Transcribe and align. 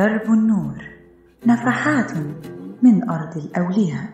درب 0.00 0.32
النور 0.32 0.84
نفحات 1.46 2.12
من 2.82 3.10
أرض 3.10 3.36
الأولياء. 3.36 4.08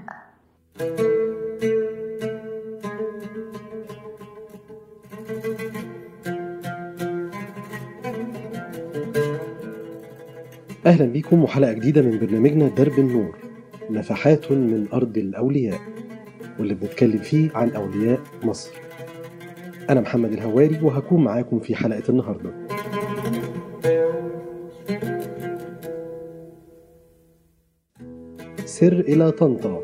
أهلا 10.87 11.07
بكم 11.13 11.43
وحلقة 11.43 11.73
جديدة 11.73 12.03
من 12.03 12.19
برنامجنا 12.19 12.69
درب 12.69 12.99
النور 12.99 13.37
نفحات 13.91 14.53
من 14.53 14.87
أرض 14.93 15.19
الأولياء 15.19 15.81
واللي 16.59 16.75
بنتكلم 16.75 17.19
فيه 17.19 17.51
عن 17.55 17.71
أولياء 17.71 18.21
مصر. 18.43 18.71
أنا 19.91 20.01
محمد 20.01 20.33
الهواري 20.33 20.81
وهكون 20.83 21.25
معاكم 21.25 21.61
في 21.61 21.77
حلقة 21.77 22.03
النهاردة. 22.09 22.66
سر 28.81 29.01
إلى 29.01 29.31
طنطا 29.31 29.83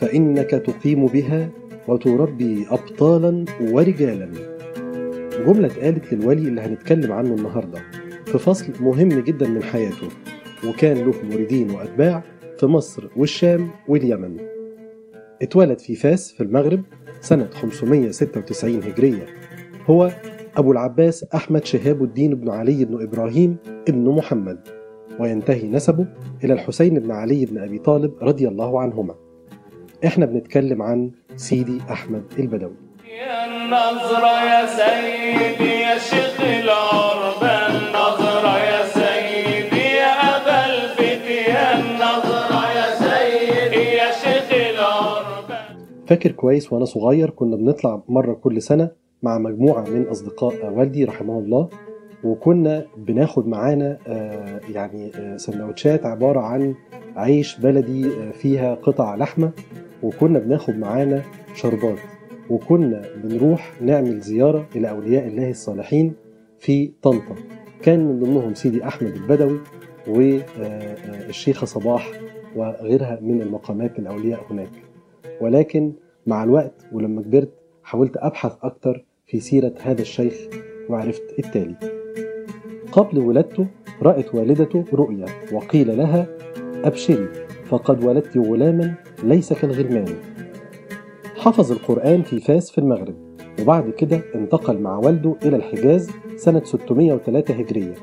فإنك 0.00 0.50
تقيم 0.50 1.06
بها 1.06 1.50
وتربي 1.88 2.66
أبطالا 2.70 3.44
ورجالا. 3.60 4.30
جملة 5.46 5.66
اتقالت 5.66 6.12
للولي 6.12 6.48
اللي 6.48 6.60
هنتكلم 6.60 7.12
عنه 7.12 7.34
النهاردة. 7.34 7.80
في 8.26 8.38
فصل 8.38 8.72
مهم 8.80 9.08
جدا 9.08 9.48
من 9.48 9.62
حياته 9.62 10.08
وكان 10.68 10.96
له 10.96 11.14
مريدين 11.30 11.70
وأتباع 11.70 12.22
في 12.58 12.66
مصر 12.66 13.08
والشام 13.16 13.70
واليمن. 13.88 14.36
اتولد 15.42 15.78
في 15.78 15.94
فاس 15.94 16.32
في 16.32 16.42
المغرب 16.42 16.82
سنة 17.20 17.48
596 17.52 18.82
هجرية. 18.82 19.26
هو 19.86 20.10
أبو 20.56 20.72
العباس 20.72 21.24
أحمد 21.34 21.64
شهاب 21.64 22.02
الدين 22.02 22.34
بن 22.34 22.50
علي 22.50 22.84
بن 22.84 23.02
إبراهيم 23.02 23.56
ابن 23.88 24.10
محمد. 24.10 24.58
وينتهي 25.20 25.68
نسبه 25.68 26.06
إلى 26.44 26.52
الحسين 26.52 26.98
بن 26.98 27.10
علي 27.10 27.46
بن 27.46 27.58
أبي 27.58 27.78
طالب 27.78 28.12
رضي 28.22 28.48
الله 28.48 28.80
عنهما. 28.80 29.14
إحنا 30.06 30.26
بنتكلم 30.26 30.82
عن 30.82 31.10
سيدي 31.36 31.80
أحمد 31.90 32.24
البدوي. 32.38 32.76
يا 33.18 33.44
النظرة 33.46 34.44
يا 34.44 34.66
سيدي 34.66 35.72
يا 35.80 35.98
شيخ 35.98 36.40
العرب 36.40 37.42
النظرة 37.42 38.58
يا 38.58 38.86
سيدي 38.86 39.86
يا 39.96 40.12
أبا 40.36 40.56
النظرة 41.80 42.62
يا 42.78 42.88
سيدي 42.94 43.84
يا 44.00 44.10
شيخ 44.22 44.48
العرب. 44.52 45.48
فاكر 46.06 46.32
كويس 46.32 46.72
وأنا 46.72 46.84
صغير 46.84 47.30
كنا 47.30 47.56
بنطلع 47.56 48.02
مرة 48.08 48.32
كل 48.32 48.62
سنة 48.62 48.90
مع 49.22 49.38
مجموعة 49.38 49.84
من 49.90 50.06
أصدقاء 50.08 50.72
والدي 50.72 51.04
رحمه 51.04 51.38
الله 51.38 51.68
وكنا 52.26 52.86
بناخد 52.96 53.48
معانا 53.48 53.98
آه، 54.06 54.60
يعني 54.72 55.10
آه، 55.16 55.36
سندوتشات 55.36 56.06
عبارة 56.06 56.40
عن 56.40 56.74
عيش 57.16 57.58
بلدي 57.58 58.06
آه، 58.06 58.30
فيها 58.30 58.74
قطع 58.74 59.14
لحمة 59.14 59.52
وكنا 60.02 60.38
بناخد 60.38 60.78
معانا 60.78 61.22
شربات. 61.54 61.98
وكنا 62.50 63.02
بنروح 63.24 63.72
نعمل 63.82 64.20
زيارة 64.20 64.66
إلى 64.76 64.90
أولياء 64.90 65.26
الله 65.26 65.50
الصالحين 65.50 66.12
في 66.58 66.92
طنطا. 67.02 67.34
كان 67.82 68.06
من 68.06 68.20
ضمنهم 68.20 68.54
سيدي 68.54 68.84
أحمد 68.84 69.14
البدوي 69.14 69.60
والشيخة 70.08 71.64
صباح 71.64 72.10
وغيرها 72.56 73.18
من 73.22 73.42
المقامات 73.42 73.98
الأولياء 73.98 74.40
هناك. 74.50 74.70
ولكن 75.40 75.92
مع 76.26 76.44
الوقت 76.44 76.86
ولما 76.92 77.22
كبرت 77.22 77.50
حاولت 77.82 78.16
أبحث 78.16 78.52
أكتر 78.62 79.04
في 79.26 79.40
سيرة 79.40 79.74
هذا 79.82 80.02
الشيخ 80.02 80.34
وعرفت 80.88 81.38
التالي. 81.38 81.95
قبل 82.92 83.18
ولادته 83.18 83.66
رأت 84.02 84.34
والدته 84.34 84.84
رؤيا 84.94 85.26
وقيل 85.52 85.96
لها 85.96 86.26
أبشري 86.84 87.28
فقد 87.64 88.04
ولدت 88.04 88.36
غلاما 88.38 88.94
ليس 89.24 89.52
كالغلمان. 89.52 90.14
حفظ 91.36 91.72
القرآن 91.72 92.22
في 92.22 92.40
فاس 92.40 92.70
في 92.70 92.78
المغرب 92.78 93.14
وبعد 93.60 93.90
كده 93.90 94.20
انتقل 94.34 94.78
مع 94.78 94.96
والده 94.98 95.36
إلى 95.44 95.56
الحجاز 95.56 96.10
سنة 96.36 96.62
603 96.64 97.54
هجرية. 97.54 97.94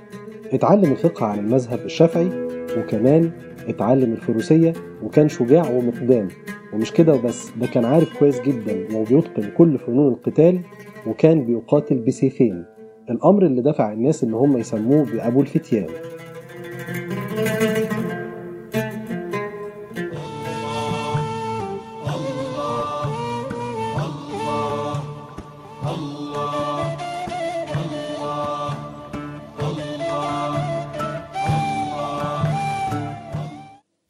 اتعلم 0.53 0.91
الفقه 0.91 1.25
على 1.25 1.41
المذهب 1.41 1.79
الشافعي 1.85 2.29
وكمان 2.77 3.31
اتعلم 3.67 4.11
الفروسية 4.11 4.73
وكان 5.03 5.29
شجاع 5.29 5.69
ومقدام. 5.71 6.27
ومش 6.73 6.91
كده 6.91 7.13
وبس 7.13 7.51
ده 7.61 7.67
كان 7.67 7.85
عارف 7.85 8.19
كويس 8.19 8.41
جدا 8.41 8.97
وبيتقن 8.97 9.49
كل 9.57 9.77
فنون 9.77 10.13
القتال 10.13 10.59
وكان 11.07 11.45
بيقاتل 11.45 11.95
بسيفين. 11.99 12.65
الأمر 13.09 13.45
اللي 13.45 13.61
دفع 13.61 13.93
الناس 13.93 14.23
إن 14.23 14.33
هم 14.33 14.57
يسموه 14.57 15.05
بأبو 15.05 15.41
الفتيان. 15.41 15.87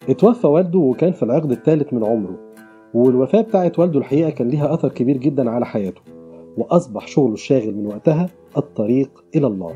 اتوفى 0.09 0.47
والده 0.47 0.79
وكان 0.79 1.11
في 1.11 1.23
العقد 1.23 1.51
الثالث 1.51 1.93
من 1.93 2.03
عمره 2.03 2.39
والوفاة 2.93 3.41
بتاعت 3.41 3.79
والده 3.79 3.99
الحقيقة 3.99 4.29
كان 4.29 4.47
ليها 4.47 4.73
أثر 4.73 4.89
كبير 4.89 5.17
جدا 5.17 5.49
على 5.49 5.65
حياته. 5.65 6.01
وأصبح 6.57 7.07
شغله 7.07 7.33
الشاغل 7.33 7.75
من 7.75 7.85
وقتها 7.85 8.29
الطريق 8.57 9.23
إلى 9.35 9.47
الله. 9.47 9.75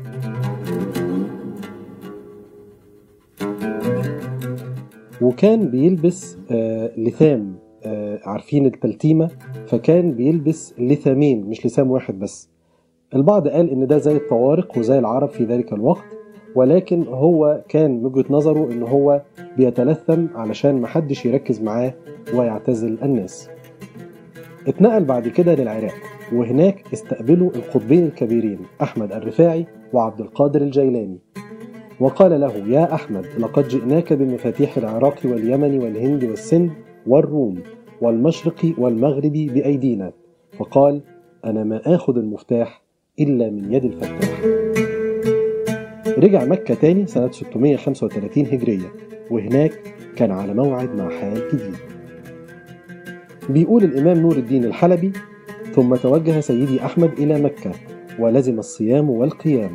وكان 5.22 5.68
بيلبس 5.68 6.36
آه 6.50 6.90
لثام 6.96 7.54
آه 7.84 8.20
عارفين 8.24 8.66
التلتيمة 8.66 9.30
فكان 9.66 10.12
بيلبس 10.12 10.74
لثامين 10.78 11.46
مش 11.46 11.66
لثام 11.66 11.90
واحد 11.90 12.18
بس. 12.18 12.48
البعض 13.14 13.48
قال 13.48 13.70
إن 13.70 13.86
ده 13.86 13.98
زي 13.98 14.16
الطوارق 14.16 14.78
وزي 14.78 14.98
العرب 14.98 15.28
في 15.28 15.44
ذلك 15.44 15.72
الوقت 15.72 16.04
ولكن 16.54 17.04
هو 17.08 17.64
كان 17.68 17.90
من 17.90 18.04
وجهة 18.06 18.24
نظره 18.30 18.72
إن 18.72 18.82
هو 18.82 19.22
بيتلثم 19.56 20.26
علشان 20.34 20.80
محدش 20.80 21.26
يركز 21.26 21.62
معاه 21.62 21.94
ويعتزل 22.34 22.98
الناس. 23.02 23.48
اتنقل 24.68 25.04
بعد 25.04 25.28
كده 25.28 25.54
للعراق 25.54 25.94
وهناك 26.32 26.84
استقبلوا 26.92 27.50
القطبين 27.56 28.04
الكبيرين 28.04 28.58
أحمد 28.82 29.12
الرفاعي 29.12 29.66
وعبد 29.92 30.20
القادر 30.20 30.60
الجيلاني. 30.62 31.18
وقال 32.00 32.40
له 32.40 32.52
يا 32.56 32.94
أحمد 32.94 33.26
لقد 33.38 33.68
جئناك 33.68 34.12
بمفاتيح 34.12 34.76
العراق 34.76 35.18
واليمن 35.24 35.78
والهند 35.78 36.24
والسند 36.24 36.70
والروم 37.06 37.62
والمشرق 38.00 38.74
والمغرب 38.78 39.32
بأيدينا. 39.32 40.12
فقال 40.58 41.02
أنا 41.44 41.64
ما 41.64 41.80
آخذ 41.94 42.16
المفتاح 42.16 42.82
إلا 43.20 43.50
من 43.50 43.72
يد 43.72 43.84
الفتاح. 43.84 44.40
رجع 46.18 46.44
مكة 46.44 46.74
تاني 46.74 47.06
سنة 47.06 47.30
635 47.30 48.46
هجرية 48.46 48.92
وهناك 49.30 49.72
كان 50.16 50.30
على 50.30 50.54
موعد 50.54 50.94
مع 50.94 51.08
حال 51.08 51.48
جديد. 51.52 51.97
بيقول 53.48 53.84
الإمام 53.84 54.18
نور 54.18 54.36
الدين 54.36 54.64
الحلبي 54.64 55.12
ثم 55.72 55.94
توجه 55.94 56.40
سيدي 56.40 56.84
أحمد 56.84 57.12
إلى 57.12 57.42
مكة 57.42 57.70
ولزم 58.18 58.58
الصيام 58.58 59.10
والقيام. 59.10 59.70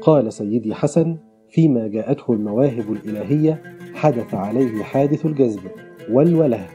قال 0.00 0.32
سيدي 0.32 0.74
حسن 0.74 1.16
فيما 1.50 1.88
جاءته 1.88 2.32
المواهب 2.32 2.92
الإلهية 2.92 3.62
حدث 3.94 4.34
عليه 4.34 4.82
حادث 4.82 5.26
الجذب 5.26 5.60
والوله 6.10 6.66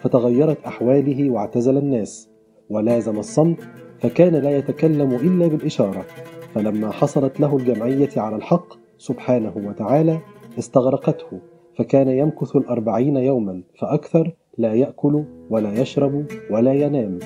فتغيرت 0.00 0.58
أحواله 0.66 1.30
واعتزل 1.30 1.76
الناس 1.78 2.28
ولازم 2.70 3.18
الصمت 3.18 3.60
فكان 3.98 4.34
لا 4.34 4.56
يتكلم 4.58 5.14
إلا 5.14 5.46
بالإشارة. 5.46 6.04
فلما 6.54 6.90
حصلت 6.90 7.40
له 7.40 7.56
الجمعية 7.56 8.10
على 8.16 8.36
الحق 8.36 8.74
سبحانه 8.98 9.52
وتعالى 9.56 10.18
استغرقته 10.58 11.40
فكان 11.78 12.08
يمكث 12.08 12.56
الأربعين 12.56 13.16
يوما 13.16 13.62
فأكثر 13.80 14.32
لا 14.58 14.74
يأكل 14.74 15.24
ولا 15.50 15.80
يشرب 15.80 16.26
ولا 16.50 16.72
ينام 16.72 17.18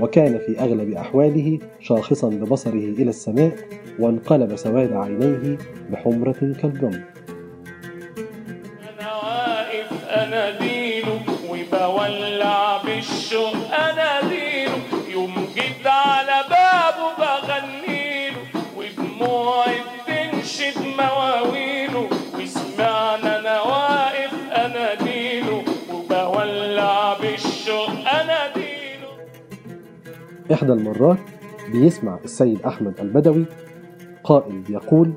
وكان 0.00 0.38
في 0.38 0.60
أغلب 0.60 0.90
أحواله 0.90 1.58
شاخصا 1.80 2.28
ببصره 2.28 2.72
إلى 2.72 3.10
السماء 3.10 3.56
وانقلب 4.00 4.56
سواد 4.56 4.92
عينيه 4.92 5.58
بحمرة 5.92 6.52
كالجمر 6.62 7.00
إحدى 30.52 30.72
المرات 30.72 31.18
بيسمع 31.72 32.18
السيد 32.24 32.62
أحمد 32.62 33.00
البدوي 33.00 33.44
قائل 34.24 34.62
يقول 34.70 35.12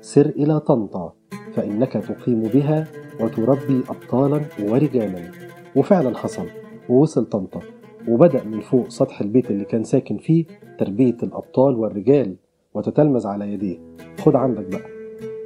سر 0.00 0.26
إلى 0.26 0.60
طنطا 0.60 1.12
فإنك 1.54 1.92
تقيم 1.92 2.42
بها 2.42 2.86
وتربي 3.20 3.82
أبطالا 3.88 4.40
ورجالا. 4.62 5.30
وفعلا 5.76 6.18
حصل 6.18 6.46
ووصل 6.88 7.24
طنطا 7.24 7.60
وبدأ 8.08 8.44
من 8.44 8.60
فوق 8.60 8.88
سطح 8.88 9.20
البيت 9.20 9.50
اللي 9.50 9.64
كان 9.64 9.84
ساكن 9.84 10.18
فيه 10.18 10.44
تربية 10.78 11.16
الأبطال 11.22 11.74
والرجال 11.74 12.36
وتتلمذ 12.74 13.26
على 13.26 13.52
يديه. 13.52 13.78
خد 14.18 14.36
عندك 14.36 14.64
بقى 14.66 14.90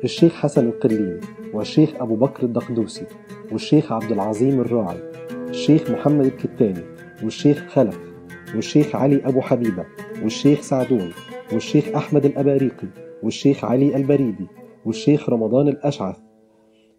الشيخ 0.05 0.33
حسن 0.35 0.67
القليني 0.67 1.21
والشيخ 1.55 1.91
أبو 2.01 2.17
بكر 2.17 2.43
الدقدوسي 2.43 3.07
والشيخ 3.53 3.93
عبد 3.93 4.13
العظيم 4.13 4.61
الراعي 4.61 4.99
الشيخ 5.33 5.91
محمد 5.91 6.25
الكتاني 6.25 6.85
والشيخ 7.23 7.65
خلف. 7.69 8.14
والشيخ 8.57 8.97
علي 8.97 9.21
أبو 9.29 9.41
حبيبة 9.41 9.85
والشيخ 10.23 10.61
سعدون 10.61 11.11
والشيخ 11.53 11.89
أحمد 11.97 12.25
الأباريقي 12.25 12.89
والشيخ 13.23 13.65
علي 13.65 13.97
البريدي 13.97 14.47
والشيخ 14.87 15.31
رمضان 15.31 15.69
الأشعث. 15.69 16.17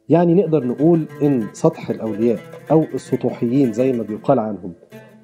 يعني 0.10 0.34
نقدر 0.34 0.68
نقول 0.68 1.06
إن 1.24 1.48
سطح 1.54 1.90
الأولياء 1.90 2.40
أو 2.72 2.84
السطوحيين 2.94 3.74
زي 3.74 3.92
ما 3.92 4.04
بيقال 4.04 4.40
عنهم 4.40 4.74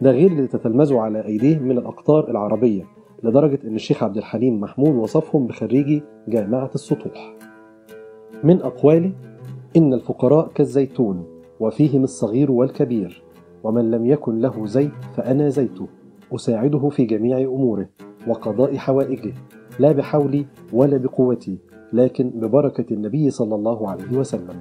ده 0.01 0.11
غير 0.11 0.31
اللي 0.31 0.47
تتلمذوا 0.47 1.01
على 1.01 1.25
أيديهم 1.25 1.63
من 1.63 1.77
الأقطار 1.77 2.29
العربية 2.31 2.83
لدرجة 3.23 3.59
إن 3.67 3.75
الشيخ 3.75 4.03
عبد 4.03 4.17
الحليم 4.17 4.59
محمود 4.61 4.95
وصفهم 4.95 5.47
بخريجي 5.47 6.03
جامعة 6.27 6.71
السطوح. 6.75 7.35
من 8.43 8.61
أقواله 8.61 9.11
إن 9.77 9.93
الفقراء 9.93 10.47
كالزيتون 10.55 11.25
وفيهم 11.59 12.03
الصغير 12.03 12.51
والكبير 12.51 13.23
ومن 13.63 13.91
لم 13.91 14.05
يكن 14.05 14.39
له 14.39 14.65
زيت 14.65 14.91
فأنا 15.17 15.49
زيته. 15.49 15.87
أساعده 16.35 16.89
في 16.89 17.05
جميع 17.05 17.37
أموره 17.37 17.89
وقضاء 18.27 18.77
حوائجه 18.77 19.33
لا 19.79 19.91
بحولي 19.91 20.45
ولا 20.73 20.97
بقوتي 20.97 21.57
لكن 21.93 22.29
ببركة 22.29 22.93
النبي 22.93 23.29
صلى 23.29 23.55
الله 23.55 23.89
عليه 23.89 24.17
وسلم. 24.17 24.55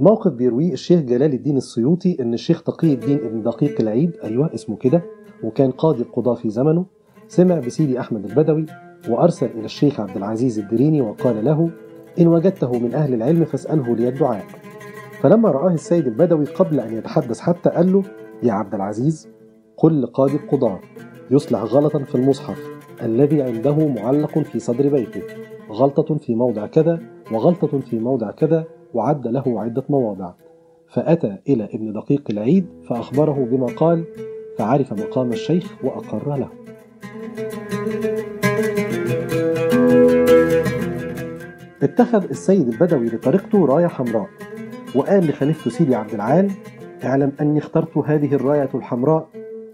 موقف 0.00 0.32
بيرويه 0.32 0.72
الشيخ 0.72 1.00
جلال 1.00 1.32
الدين 1.34 1.56
السيوطي 1.56 2.16
إن 2.20 2.34
الشيخ 2.34 2.62
تقي 2.62 2.92
الدين 2.94 3.18
ابن 3.18 3.42
دقيق 3.42 3.80
العيد 3.80 4.12
أيوه 4.24 4.54
اسمه 4.54 4.76
كده 4.76 5.02
وكان 5.44 5.70
قاضي 5.70 6.02
القضاة 6.02 6.34
في 6.34 6.50
زمنه 6.50 6.86
سمع 7.28 7.58
بسيدي 7.58 8.00
أحمد 8.00 8.24
البدوي 8.24 8.66
وأرسل 9.08 9.46
إلى 9.46 9.64
الشيخ 9.64 10.00
عبد 10.00 10.16
العزيز 10.16 10.58
الدريني 10.58 11.00
وقال 11.00 11.44
له 11.44 11.70
إن 12.20 12.26
وجدته 12.26 12.78
من 12.78 12.94
أهل 12.94 13.14
العلم 13.14 13.44
فاسأله 13.44 13.96
لي 13.96 14.08
الدعاء. 14.08 14.44
فلما 15.20 15.50
رآه 15.50 15.72
السيد 15.74 16.06
البدوي 16.06 16.44
قبل 16.44 16.80
أن 16.80 16.94
يتحدث 16.94 17.40
حتى 17.40 17.70
قال 17.70 17.92
له 17.92 18.02
يا 18.42 18.52
عبد 18.52 18.74
العزيز 18.74 19.28
قل 19.76 20.02
لقاضي 20.02 20.36
القضاة 20.36 20.80
يصلح 21.30 21.62
غلطا 21.62 21.98
في 21.98 22.14
المصحف 22.14 22.58
الذي 23.02 23.42
عنده 23.42 23.88
معلق 23.88 24.38
في 24.38 24.58
صدر 24.58 24.88
بيته 24.88 25.22
غلطة 25.70 26.14
في 26.14 26.34
موضع 26.34 26.66
كذا 26.66 27.00
وغلطة 27.32 27.78
في 27.78 27.98
موضع 27.98 28.30
كذا 28.30 28.64
وعد 28.94 29.26
له 29.26 29.60
عدة 29.60 29.84
مواضع. 29.88 30.32
فأتى 30.88 31.36
إلى 31.48 31.64
ابن 31.64 31.92
دقيق 31.92 32.22
العيد 32.30 32.66
فأخبره 32.88 33.48
بما 33.50 33.66
قال 33.66 34.04
فعرف 34.58 34.92
مقام 34.92 35.32
الشيخ 35.32 35.84
وأقر 35.84 36.36
له. 36.36 36.48
اتخذ 41.82 42.24
السيد 42.30 42.68
البدوي 42.68 43.06
لطريقته 43.06 43.66
راية 43.66 43.86
حمراء 43.86 44.26
وقال 44.94 45.28
لخليفته 45.28 45.70
سيدي 45.70 45.94
عبد 45.94 46.14
العال 46.14 46.50
اعلم 47.04 47.32
أني 47.40 47.58
اخترت 47.58 47.98
هذه 47.98 48.34
الراية 48.34 48.70
الحمراء 48.74 49.28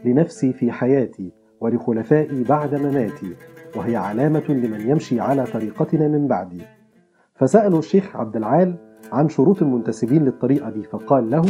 لنفسي 0.04 0.52
في 0.52 0.72
حياتي 0.72 1.32
ولخلفائي 1.60 2.44
بعد 2.44 2.74
مماتي 2.74 3.34
وهي 3.76 3.96
علامة 3.96 4.44
لمن 4.48 4.80
يمشي 4.80 5.20
على 5.20 5.44
طريقتنا 5.44 6.08
من 6.08 6.26
بعدي. 6.28 6.62
فسألوا 7.34 7.78
الشيخ 7.78 8.16
عبد 8.16 8.36
العال 8.36 8.74
عن 9.12 9.28
شروط 9.28 9.62
المنتسبين 9.62 10.24
للطريقة 10.24 10.70
دي 10.70 10.82
فقال 10.82 11.30
له 11.30 11.42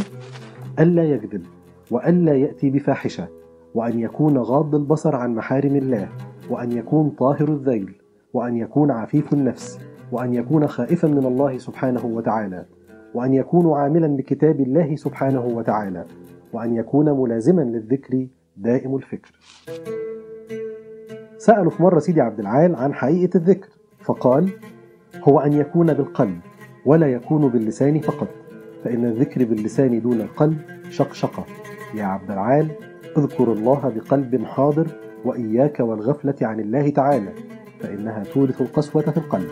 ألا 0.78 1.04
يكذب 1.04 1.42
وألا 1.90 2.34
يأتي 2.34 2.70
بفاحشة 2.70 3.28
وأن 3.74 4.00
يكون 4.00 4.38
غاض 4.38 4.74
البصر 4.74 5.16
عن 5.16 5.34
محارم 5.34 5.76
الله 5.76 6.08
وأن 6.50 6.72
يكون 6.72 7.10
طاهر 7.10 7.48
الذيل 7.48 7.94
وأن 8.34 8.56
يكون 8.56 8.90
عفيف 8.90 9.32
النفس 9.32 9.78
وأن 10.12 10.34
يكون 10.34 10.66
خائفا 10.66 11.08
من 11.08 11.26
الله 11.26 11.58
سبحانه 11.58 12.06
وتعالى 12.06 12.64
وأن 13.14 13.34
يكون 13.34 13.72
عاملا 13.72 14.06
بكتاب 14.16 14.60
الله 14.60 14.96
سبحانه 14.96 15.44
وتعالى 15.46 16.04
وأن 16.52 16.76
يكون 16.76 17.10
ملازما 17.10 17.62
للذكر 17.62 18.26
دائم 18.56 18.96
الفكر. 18.96 19.32
سألوا 21.38 21.70
في 21.70 21.82
مرة 21.82 21.98
سيدي 21.98 22.20
عبد 22.20 22.40
العال 22.40 22.76
عن 22.76 22.94
حقيقة 22.94 23.36
الذكر 23.36 23.68
فقال 24.00 24.50
هو 25.22 25.40
أن 25.40 25.52
يكون 25.52 25.92
بالقلب 25.94 26.40
ولا 26.86 27.06
يكون 27.12 27.48
باللسان 27.48 28.00
فقط 28.00 28.28
فإن 28.84 29.04
الذكر 29.04 29.44
باللسان 29.44 30.00
دون 30.00 30.20
القلب 30.20 30.58
شقشقة. 30.90 31.44
يا 31.94 32.04
عبد 32.04 32.30
العال 32.30 32.70
اذكر 33.18 33.52
الله 33.52 33.92
بقلب 33.96 34.44
حاضر 34.44 34.86
وإياك 35.24 35.80
والغفلة 35.80 36.34
عن 36.42 36.60
الله 36.60 36.90
تعالى 36.90 37.32
فإنها 37.80 38.24
تورث 38.24 38.60
القسوة 38.60 39.02
في 39.02 39.16
القلب. 39.16 39.48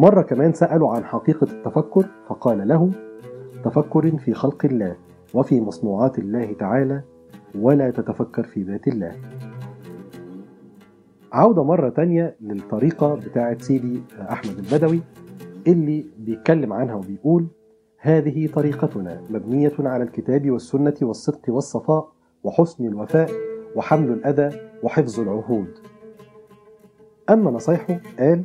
مرة 0.00 0.22
كمان 0.22 0.52
سألوا 0.52 0.90
عن 0.92 1.04
حقيقة 1.04 1.44
التفكر 1.44 2.06
فقال 2.28 2.68
له 2.68 2.90
تفكر 3.64 4.16
في 4.18 4.34
خلق 4.34 4.64
الله 4.64 4.96
وفي 5.34 5.60
مصنوعات 5.60 6.18
الله 6.18 6.52
تعالى 6.52 7.02
ولا 7.54 7.90
تتفكر 7.90 8.42
في 8.42 8.62
ذات 8.62 8.88
الله. 8.88 9.16
عودة 11.32 11.64
مرة 11.64 11.88
تانية 11.88 12.36
للطريقة 12.40 13.14
بتاعة 13.14 13.58
سيدي 13.58 14.02
أحمد 14.30 14.58
البدوي 14.58 15.00
اللي 15.66 16.06
بيتكلم 16.18 16.72
عنها 16.72 16.94
وبيقول 16.94 17.46
هذه 17.98 18.46
طريقتنا 18.46 19.20
مبنية 19.30 19.74
على 19.78 20.04
الكتاب 20.04 20.50
والسنة 20.50 20.94
والصدق 21.02 21.42
والصفاء 21.48 22.12
وحسن 22.44 22.86
الوفاء 22.86 23.30
وحمل 23.76 24.12
الأذى 24.12 24.60
وحفظ 24.82 25.20
العهود. 25.20 25.78
أما 27.30 27.50
نصيحه 27.50 28.00
قال 28.18 28.44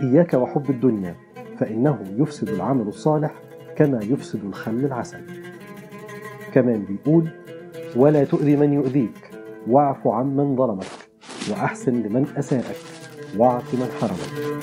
إياك 0.00 0.34
وحب 0.34 0.70
الدنيا 0.70 1.14
فإنه 1.58 1.98
يفسد 2.18 2.48
العمل 2.48 2.88
الصالح 2.88 3.34
كما 3.76 4.00
يفسد 4.04 4.44
الخل 4.44 4.84
العسل. 4.84 5.20
كمان 6.52 6.84
بيقول 6.84 7.28
ولا 7.96 8.24
تؤذي 8.24 8.56
من 8.56 8.72
يؤذيك 8.72 9.30
واعف 9.68 10.08
عمن 10.08 10.56
ظلمك 10.56 10.86
وأحسن 11.50 12.02
لمن 12.02 12.26
أساءك 12.36 12.76
واعط 13.38 13.74
من 13.74 13.86
حرمك. 14.00 14.62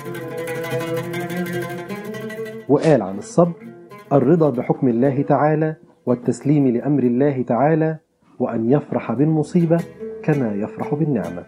وقال 2.69 3.01
عن 3.01 3.17
الصبر 3.17 3.67
الرضا 4.13 4.49
بحكم 4.49 4.87
الله 4.87 5.21
تعالى 5.21 5.75
والتسليم 6.05 6.67
لأمر 6.67 7.03
الله 7.03 7.41
تعالى 7.41 7.97
وأن 8.39 8.71
يفرح 8.71 9.11
بالمصيبة 9.11 9.77
كما 10.23 10.53
يفرح 10.53 10.95
بالنعمة. 10.95 11.43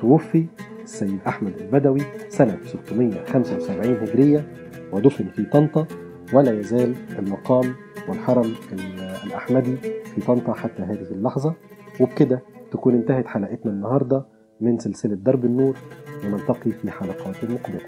توفي 0.00 0.46
السيد 0.90 1.18
أحمد 1.26 1.52
البدوي 1.60 2.00
سنة 2.28 2.58
675 2.66 3.94
هجرية 3.96 4.46
ودفن 4.92 5.24
في 5.24 5.44
طنطا 5.44 5.86
ولا 6.32 6.60
يزال 6.60 6.94
المقام 7.18 7.74
والحرم 8.08 8.54
الأحمدي 9.26 9.76
في 10.14 10.20
طنطا 10.20 10.52
حتى 10.52 10.82
هذه 10.82 11.06
اللحظة. 11.10 11.54
وبكده 12.00 12.42
تكون 12.72 12.94
انتهت 12.94 13.26
حلقتنا 13.26 13.72
النهاردة 13.72 14.26
من 14.60 14.78
سلسلة 14.78 15.14
درب 15.14 15.44
النور 15.44 15.76
ونلتقي 16.24 16.70
في 16.70 16.90
حلقات 16.90 17.44
مقبلة 17.44 17.80